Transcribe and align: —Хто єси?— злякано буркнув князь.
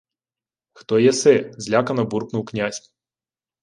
—Хто 0.73 0.99
єси?— 0.99 1.51
злякано 1.57 2.05
буркнув 2.05 2.45
князь. 2.45 2.91